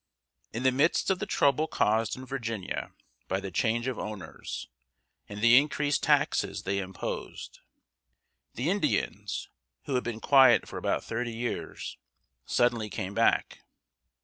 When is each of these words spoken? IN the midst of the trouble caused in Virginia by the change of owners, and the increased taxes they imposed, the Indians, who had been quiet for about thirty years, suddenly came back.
IN 0.51 0.63
the 0.63 0.71
midst 0.71 1.11
of 1.11 1.19
the 1.19 1.27
trouble 1.27 1.67
caused 1.67 2.15
in 2.17 2.25
Virginia 2.25 2.91
by 3.27 3.39
the 3.39 3.51
change 3.51 3.85
of 3.85 3.99
owners, 3.99 4.67
and 5.29 5.41
the 5.41 5.55
increased 5.59 6.01
taxes 6.01 6.63
they 6.63 6.79
imposed, 6.79 7.59
the 8.55 8.67
Indians, 8.71 9.47
who 9.83 9.93
had 9.93 10.03
been 10.03 10.19
quiet 10.19 10.67
for 10.67 10.77
about 10.79 11.03
thirty 11.03 11.33
years, 11.35 11.99
suddenly 12.47 12.89
came 12.89 13.13
back. 13.13 13.59